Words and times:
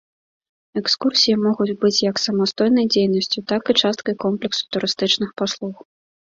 Экскурсіі 0.79 1.35
могуць 1.47 1.75
быць 1.83 1.99
як 2.09 2.23
самастойнай 2.25 2.89
дзейнасцю, 2.97 3.39
так 3.53 3.63
і 3.71 3.79
часткай 3.85 4.15
комплексу 4.27 4.63
турыстычных 4.75 5.29
паслуг. 5.43 5.75